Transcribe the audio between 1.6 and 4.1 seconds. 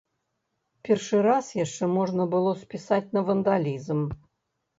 яшчэ можна было спісаць на вандалізм.